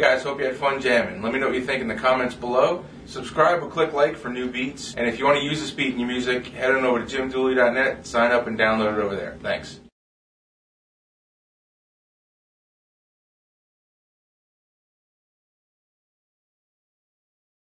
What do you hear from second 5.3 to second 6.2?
to use this beat in your